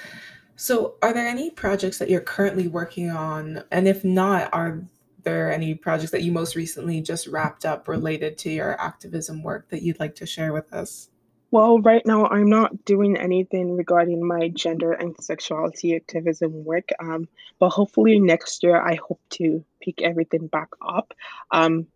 So, 0.57 0.95
are 1.03 1.13
there 1.13 1.27
any 1.27 1.51
projects 1.51 1.99
that 1.99 2.09
you're 2.09 2.23
currently 2.23 2.69
working 2.69 3.11
on? 3.11 3.63
And 3.71 3.87
if 3.87 4.03
not, 4.03 4.49
are 4.55 4.83
there 5.23 5.53
any 5.53 5.75
projects 5.75 6.11
that 6.13 6.23
you 6.23 6.33
most 6.33 6.57
recently 6.57 7.03
just 7.03 7.27
wrapped 7.27 7.67
up 7.67 7.87
related 7.87 8.39
to 8.39 8.51
your 8.51 8.81
activism 8.81 9.43
work 9.43 9.69
that 9.69 9.83
you'd 9.83 10.01
like 10.01 10.15
to 10.17 10.27
share 10.27 10.55
with 10.55 10.73
us? 10.73 11.11
Well, 11.51 11.81
right 11.81 12.07
now 12.07 12.27
I'm 12.27 12.49
not 12.49 12.85
doing 12.87 13.19
anything 13.19 13.77
regarding 13.77 14.27
my 14.27 14.49
gender 14.49 14.93
and 14.93 15.15
sexuality 15.21 15.97
activism 15.97 16.65
work. 16.65 16.89
Um, 16.99 17.29
but 17.59 17.71
hopefully 17.71 18.21
next 18.21 18.63
year 18.63 18.81
I 18.81 18.95
hope 18.95 19.21
to 19.31 19.65
pick 19.83 20.01
everything 20.01 20.47
back 20.47 20.69
up. 20.81 21.13
Um, 21.51 21.89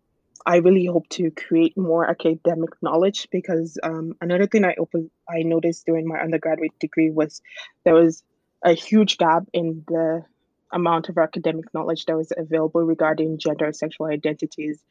I 0.46 0.56
really 0.56 0.84
hope 0.86 1.08
to 1.10 1.30
create 1.30 1.76
more 1.76 2.08
academic 2.08 2.70
knowledge 2.82 3.28
because 3.30 3.78
um, 3.82 4.14
another 4.20 4.46
thing 4.46 4.64
I 4.64 4.74
opened 4.78 5.10
I 5.28 5.42
noticed 5.42 5.86
during 5.86 6.06
my 6.06 6.18
undergraduate 6.18 6.78
degree 6.78 7.10
was 7.10 7.40
there 7.84 7.94
was 7.94 8.22
a 8.62 8.74
huge 8.74 9.16
gap 9.16 9.44
in 9.52 9.84
the 9.88 10.24
amount 10.72 11.08
of 11.08 11.16
academic 11.16 11.72
knowledge 11.72 12.04
that 12.06 12.16
was 12.16 12.32
available 12.36 12.82
regarding 12.82 13.38
gender 13.38 13.66
and 13.66 13.76
sexual 13.76 14.06
identities, 14.06 14.82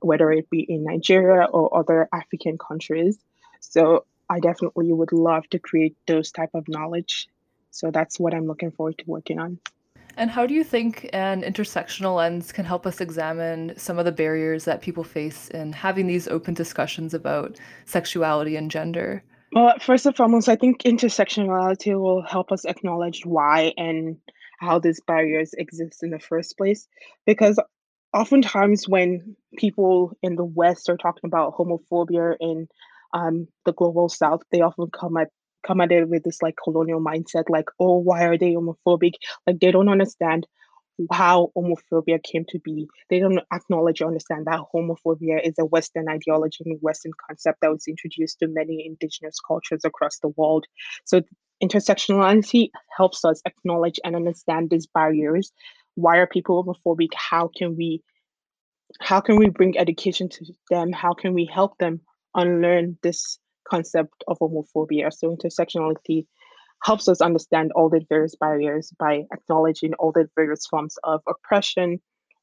whether 0.00 0.30
it 0.30 0.48
be 0.48 0.60
in 0.60 0.84
Nigeria 0.84 1.44
or 1.44 1.76
other 1.76 2.08
African 2.12 2.56
countries. 2.56 3.18
So 3.60 4.06
I 4.30 4.40
definitely 4.40 4.92
would 4.92 5.12
love 5.12 5.48
to 5.50 5.58
create 5.58 5.96
those 6.06 6.30
type 6.30 6.50
of 6.54 6.68
knowledge. 6.68 7.28
So 7.70 7.90
that's 7.90 8.18
what 8.18 8.34
I'm 8.34 8.46
looking 8.46 8.70
forward 8.70 8.98
to 8.98 9.04
working 9.06 9.38
on. 9.38 9.58
And 10.16 10.30
how 10.30 10.46
do 10.46 10.54
you 10.54 10.64
think 10.64 11.08
an 11.12 11.42
intersectional 11.42 12.16
lens 12.16 12.52
can 12.52 12.64
help 12.64 12.86
us 12.86 13.00
examine 13.00 13.72
some 13.76 13.98
of 13.98 14.04
the 14.04 14.12
barriers 14.12 14.64
that 14.64 14.82
people 14.82 15.04
face 15.04 15.48
in 15.48 15.72
having 15.72 16.06
these 16.06 16.28
open 16.28 16.54
discussions 16.54 17.14
about 17.14 17.58
sexuality 17.86 18.56
and 18.56 18.70
gender? 18.70 19.24
Well, 19.52 19.74
first 19.80 20.06
and 20.06 20.16
foremost, 20.16 20.48
I 20.48 20.56
think 20.56 20.82
intersectionality 20.82 21.98
will 21.98 22.22
help 22.22 22.52
us 22.52 22.64
acknowledge 22.64 23.24
why 23.24 23.72
and 23.76 24.16
how 24.60 24.78
these 24.78 25.00
barriers 25.00 25.54
exist 25.54 26.02
in 26.02 26.10
the 26.10 26.18
first 26.18 26.56
place. 26.56 26.86
Because 27.26 27.58
oftentimes, 28.14 28.88
when 28.88 29.36
people 29.56 30.16
in 30.22 30.36
the 30.36 30.44
West 30.44 30.88
are 30.88 30.96
talking 30.96 31.26
about 31.26 31.54
homophobia 31.54 32.36
in 32.40 32.68
um, 33.12 33.48
the 33.64 33.72
global 33.72 34.08
South, 34.08 34.40
they 34.50 34.60
often 34.60 34.88
come 34.90 35.16
at 35.16 35.28
come 35.66 35.80
at 35.80 35.92
it 35.92 36.08
with 36.08 36.24
this 36.24 36.42
like 36.42 36.56
colonial 36.62 37.00
mindset, 37.00 37.44
like, 37.48 37.68
oh, 37.78 37.98
why 37.98 38.24
are 38.24 38.38
they 38.38 38.54
homophobic? 38.54 39.14
Like 39.46 39.60
they 39.60 39.70
don't 39.70 39.88
understand 39.88 40.46
how 41.10 41.50
homophobia 41.56 42.22
came 42.22 42.44
to 42.48 42.58
be. 42.58 42.88
They 43.10 43.18
don't 43.18 43.40
acknowledge 43.52 44.00
or 44.00 44.06
understand 44.06 44.46
that 44.46 44.60
homophobia 44.74 45.40
is 45.42 45.54
a 45.58 45.64
Western 45.64 46.08
ideology 46.08 46.62
and 46.64 46.78
Western 46.80 47.12
concept 47.28 47.60
that 47.62 47.70
was 47.70 47.86
introduced 47.88 48.38
to 48.40 48.48
many 48.48 48.84
indigenous 48.86 49.38
cultures 49.46 49.84
across 49.84 50.18
the 50.18 50.28
world. 50.36 50.66
So 51.04 51.22
intersectionality 51.62 52.68
helps 52.96 53.24
us 53.24 53.40
acknowledge 53.46 54.00
and 54.04 54.16
understand 54.16 54.70
these 54.70 54.86
barriers. 54.86 55.52
Why 55.94 56.18
are 56.18 56.26
people 56.26 56.62
homophobic? 56.64 57.10
How 57.14 57.50
can 57.56 57.76
we 57.76 58.02
how 59.00 59.20
can 59.20 59.36
we 59.36 59.48
bring 59.48 59.78
education 59.78 60.28
to 60.28 60.44
them? 60.70 60.92
How 60.92 61.14
can 61.14 61.32
we 61.32 61.46
help 61.46 61.78
them 61.78 62.02
unlearn 62.34 62.98
this 63.02 63.38
concept 63.74 64.18
of 64.28 64.38
homophobia? 64.38 65.12
So 65.12 65.34
intersectionality 65.36 66.26
helps 66.82 67.08
us 67.08 67.20
understand 67.20 67.72
all 67.74 67.88
the 67.88 68.04
various 68.08 68.34
barriers 68.34 68.92
by 68.98 69.12
acknowledging 69.32 69.94
all 69.94 70.12
the 70.12 70.28
various 70.36 70.66
forms 70.66 70.96
of 71.04 71.22
oppression 71.28 72.00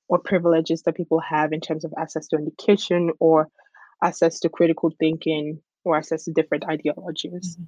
or 0.07 0.17
privileges 0.17 0.81
that 0.83 0.95
people 0.95 1.19
have 1.19 1.53
in 1.53 1.61
terms 1.61 1.83
of 1.85 1.93
access 1.97 2.27
to 2.27 2.37
education 2.37 3.11
or 3.19 3.47
access 4.03 4.39
to 4.39 4.49
critical 4.49 4.91
thinking 4.99 5.59
or 5.83 5.97
access 5.97 6.23
to 6.23 6.31
different 6.31 6.63
ideologies. 6.65 7.57
Mm-hmm. 7.57 7.63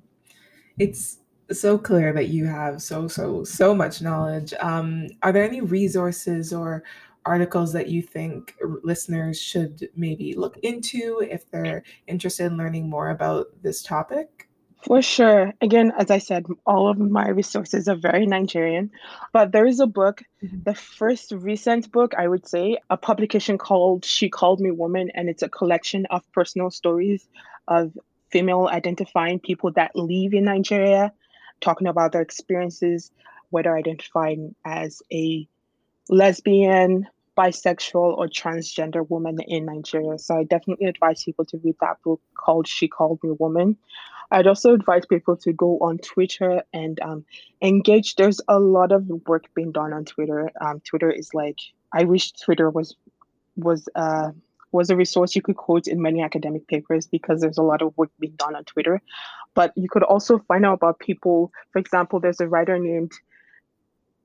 It's 0.80 1.20
so 1.52 1.78
clear 1.78 2.14
that 2.14 2.30
you 2.30 2.46
have 2.46 2.82
so 2.82 3.08
so 3.08 3.44
so 3.44 3.76
much 3.76 4.02
knowledge. 4.02 4.54
Um, 4.60 5.08
are 5.22 5.34
there 5.34 5.44
any 5.44 5.62
resources 5.62 6.54
or 6.54 6.84
articles 7.26 7.74
that 7.74 7.88
you 7.88 8.02
think 8.02 8.56
listeners 8.84 9.40
should 9.40 9.90
maybe 9.96 10.34
look 10.34 10.58
into 10.58 11.26
if 11.30 11.50
they're 11.52 11.84
interested 12.08 12.46
in 12.48 12.58
learning 12.58 12.90
more 12.90 13.10
about 13.10 13.48
this 13.62 13.84
topic? 13.84 14.50
For 14.84 15.02
sure. 15.02 15.54
Again, 15.62 15.94
as 15.96 16.10
I 16.10 16.18
said, 16.18 16.48
all 16.66 16.90
of 16.90 16.98
my 16.98 17.30
resources 17.30 17.88
are 17.88 17.96
very 17.96 18.26
Nigerian, 18.26 18.90
but 19.32 19.52
there 19.52 19.68
is 19.68 19.80
a 19.80 19.86
book, 19.86 20.24
mm-hmm. 20.44 20.64
the 20.64 20.74
first 20.74 21.32
recent 21.32 21.92
book, 21.92 22.14
I 22.18 22.28
would 22.28 22.48
say, 22.48 22.80
a 22.90 22.98
publication 22.98 23.60
called 23.60 24.04
She 24.04 24.28
Called 24.28 24.60
Me 24.60 24.72
Woman, 24.72 25.12
and 25.14 25.30
it's 25.30 25.44
a 25.44 25.50
collection 25.50 26.08
of 26.08 26.24
personal 26.32 26.72
stories 26.72 27.28
of 27.68 27.96
female 28.32 28.68
identifying 28.72 29.40
people 29.40 29.72
that 29.74 29.96
live 29.96 30.34
in 30.34 30.46
Nigeria, 30.46 31.14
talking 31.60 31.88
about 31.88 32.12
their 32.14 32.24
experiences, 32.24 33.12
whether 33.52 33.78
identifying 33.78 34.56
as 34.66 35.04
a 35.14 35.48
lesbian, 36.10 37.08
bisexual, 37.38 38.18
or 38.18 38.28
transgender 38.28 39.08
woman 39.10 39.40
in 39.48 39.66
Nigeria. 39.66 40.18
So 40.18 40.38
I 40.38 40.44
definitely 40.44 40.88
advise 40.88 41.24
people 41.24 41.46
to 41.46 41.58
read 41.64 41.76
that 41.82 41.98
book 42.04 42.22
called 42.36 42.68
She 42.68 42.88
Called 42.88 43.20
Me 43.24 43.32
Woman. 43.40 43.78
I'd 44.32 44.48
also 44.48 44.74
advise 44.74 45.06
people 45.06 45.36
to 45.38 45.52
go 45.52 45.78
on 45.80 45.98
Twitter 45.98 46.64
and 46.74 47.00
um, 47.02 47.26
engage. 47.62 48.16
There's 48.16 48.40
a 48.48 48.60
lot 48.60 48.94
of 48.94 49.06
work 49.28 49.46
being 49.54 49.74
done 49.74 49.92
on 49.92 50.06
Twitter. 50.06 50.50
Um, 50.62 50.80
Twitter 50.82 51.12
is 51.12 51.34
like 51.34 51.58
I 51.92 52.06
wish 52.06 52.32
Twitter 52.32 52.70
was 52.70 52.96
was 53.58 53.90
uh, 53.94 54.32
was 54.72 54.90
a 54.90 54.96
resource 54.96 55.36
you 55.36 55.42
could 55.42 55.58
quote 55.58 55.88
in 55.88 56.02
many 56.02 56.22
academic 56.22 56.66
papers 56.68 57.08
because 57.08 57.42
there's 57.42 57.58
a 57.58 57.64
lot 57.64 57.82
of 57.82 57.96
work 57.98 58.10
being 58.20 58.36
done 58.38 58.56
on 58.56 58.64
Twitter. 58.64 59.02
But 59.54 59.74
you 59.76 59.90
could 59.90 60.04
also 60.04 60.40
find 60.48 60.66
out 60.66 60.76
about 60.76 61.00
people. 61.00 61.52
For 61.74 61.80
example, 61.80 62.22
there's 62.22 62.40
a 62.40 62.48
writer 62.48 62.80
named 62.80 63.12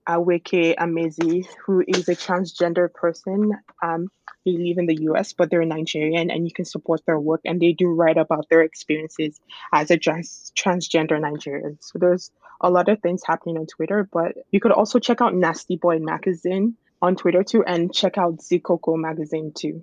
Akwaeke 0.09 0.77
Emezi, 0.77 1.47
who 1.65 1.83
is 1.87 2.09
a 2.09 2.15
transgender 2.15 2.93
person. 2.93 3.53
Um, 3.83 4.09
they 4.45 4.53
live 4.53 4.79
in 4.79 4.87
the 4.87 5.03
US, 5.11 5.33
but 5.33 5.51
they're 5.51 5.65
Nigerian, 5.65 6.31
and 6.31 6.47
you 6.47 6.55
can 6.55 6.65
support 6.65 7.01
their 7.07 7.19
work. 7.19 7.41
And 7.45 7.61
they 7.61 7.73
do 7.73 7.89
write 7.89 8.17
about 8.17 8.49
their 8.49 8.63
experiences 8.63 9.41
as 9.73 9.91
a 9.91 9.97
trans- 9.97 10.53
transgender 10.57 11.21
Nigerian. 11.21 11.79
So 11.81 11.99
there's 11.99 12.31
a 12.61 12.71
lot 12.71 12.89
of 12.89 13.01
things 13.01 13.23
happening 13.27 13.59
on 13.59 13.67
Twitter, 13.67 14.09
but 14.11 14.35
you 14.51 14.61
could 14.61 14.73
also 14.73 14.99
check 14.99 15.21
out 15.21 15.35
Nasty 15.35 15.77
Boy 15.77 15.99
Magazine 15.99 16.77
on 17.03 17.17
Twitter 17.17 17.43
too, 17.43 17.63
and 17.65 17.93
check 17.93 18.17
out 18.17 18.39
Zikoko 18.39 18.97
Magazine 18.97 19.53
too. 19.55 19.83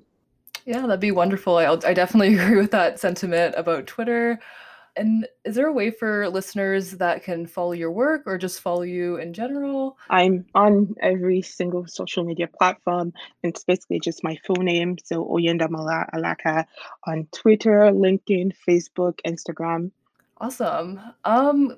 Yeah, 0.65 0.82
that'd 0.82 1.00
be 1.00 1.12
wonderful. 1.12 1.58
I, 1.58 1.65
I 1.65 1.94
definitely 1.94 2.36
agree 2.39 2.58
with 2.58 2.72
that 2.72 3.00
sentiment 3.00 3.56
about 3.58 3.86
Twitter. 3.86 4.39
And 4.95 5.27
is 5.43 5.55
there 5.55 5.67
a 5.67 5.73
way 5.73 5.89
for 5.89 6.29
listeners 6.29 6.91
that 6.91 7.23
can 7.23 7.47
follow 7.47 7.71
your 7.71 7.91
work 7.91 8.23
or 8.25 8.38
just 8.38 8.62
follow 8.62 8.83
you 8.83 9.17
in 9.17 9.33
general? 9.33 9.97
I'm 10.09 10.45
on 10.53 10.95
every 11.01 11.41
single 11.41 11.88
social 11.88 12.23
media 12.23 12.47
platform. 12.47 13.13
And 13.43 13.53
it's 13.53 13.63
basically 13.63 14.00
just 14.00 14.23
my 14.23 14.38
full 14.45 14.63
name. 14.63 14.97
So 15.03 15.25
Oyindamola 15.25 16.09
Alaka 16.13 16.67
on 17.05 17.27
Twitter, 17.31 17.91
LinkedIn, 17.91 18.53
Facebook, 18.67 19.19
Instagram. 19.25 19.91
Awesome. 20.38 21.00
Um, 21.23 21.77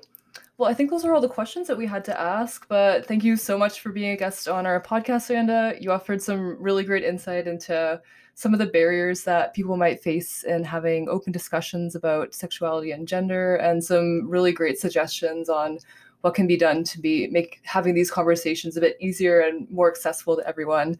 well, 0.58 0.70
I 0.70 0.74
think 0.74 0.90
those 0.90 1.04
are 1.04 1.14
all 1.14 1.20
the 1.20 1.28
questions 1.28 1.68
that 1.68 1.76
we 1.76 1.86
had 1.86 2.04
to 2.06 2.18
ask, 2.18 2.66
but 2.68 3.06
thank 3.06 3.24
you 3.24 3.36
so 3.36 3.58
much 3.58 3.80
for 3.80 3.90
being 3.92 4.12
a 4.12 4.16
guest 4.16 4.48
on 4.48 4.64
our 4.66 4.80
podcast, 4.80 5.30
Oyinda. 5.30 5.80
You 5.80 5.92
offered 5.92 6.22
some 6.22 6.56
really 6.60 6.82
great 6.82 7.04
insight 7.04 7.46
into 7.46 8.00
some 8.36 8.52
of 8.52 8.58
the 8.58 8.66
barriers 8.66 9.24
that 9.24 9.54
people 9.54 9.78
might 9.78 10.02
face 10.02 10.44
in 10.44 10.62
having 10.62 11.08
open 11.08 11.32
discussions 11.32 11.94
about 11.94 12.34
sexuality 12.34 12.92
and 12.92 13.08
gender, 13.08 13.56
and 13.56 13.82
some 13.82 14.28
really 14.28 14.52
great 14.52 14.78
suggestions 14.78 15.48
on 15.48 15.78
what 16.20 16.34
can 16.34 16.46
be 16.46 16.56
done 16.56 16.84
to 16.84 17.00
be 17.00 17.26
make 17.28 17.60
having 17.64 17.94
these 17.94 18.10
conversations 18.10 18.76
a 18.76 18.80
bit 18.80 18.98
easier 19.00 19.40
and 19.40 19.68
more 19.70 19.90
accessible 19.90 20.36
to 20.36 20.46
everyone. 20.46 20.98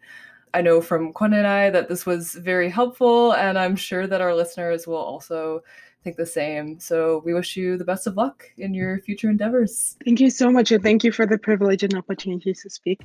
I 0.55 0.61
know 0.61 0.81
from 0.81 1.13
Kwan 1.13 1.33
and 1.33 1.45
I 1.45 1.69
that 1.69 1.89
this 1.89 2.07
was 2.07 2.33
very 2.33 2.69
helpful, 2.69 3.33
and 3.33 3.57
I'm 3.57 3.75
sure 3.75 4.07
that 4.07 4.21
our 4.21 4.33
listeners 4.33 4.87
will 4.87 4.95
also 4.95 5.61
think 6.03 6.15
the 6.15 6.25
same. 6.25 6.79
So 6.79 7.21
we 7.23 7.35
wish 7.35 7.55
you 7.55 7.77
the 7.77 7.85
best 7.85 8.07
of 8.07 8.17
luck 8.17 8.45
in 8.57 8.73
your 8.73 8.99
future 9.01 9.29
endeavors. 9.29 9.95
Thank 10.03 10.19
you 10.21 10.31
so 10.31 10.49
much, 10.49 10.71
and 10.71 10.81
thank 10.81 11.03
you 11.03 11.11
for 11.11 11.27
the 11.27 11.37
privilege 11.37 11.83
and 11.83 11.93
opportunity 11.93 12.51
to 12.51 12.69
speak. 12.69 13.01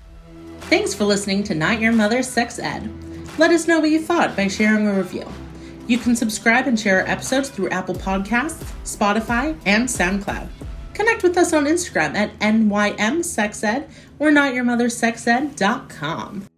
Thanks 0.70 0.94
for 0.94 1.04
listening 1.04 1.42
to 1.44 1.54
Not 1.54 1.80
Your 1.80 1.92
Mother's 1.92 2.28
Sex 2.28 2.58
Ed. 2.58 2.90
Let 3.38 3.50
us 3.50 3.66
know 3.66 3.80
what 3.80 3.88
you 3.90 4.00
thought 4.00 4.36
by 4.36 4.46
sharing 4.48 4.86
a 4.86 4.92
review. 4.92 5.26
You 5.86 5.96
can 5.98 6.14
subscribe 6.14 6.66
and 6.66 6.78
share 6.78 7.00
our 7.00 7.08
episodes 7.08 7.48
through 7.48 7.70
Apple 7.70 7.94
Podcasts, 7.94 8.62
Spotify, 8.84 9.58
and 9.64 9.88
SoundCloud. 9.88 10.48
Connect 10.94 11.22
with 11.22 11.38
us 11.38 11.54
on 11.54 11.64
Instagram 11.64 12.14
at 12.14 12.38
NYMSexEd 12.40 13.88
or 14.18 14.30
notyourmothersexed.com. 14.30 16.48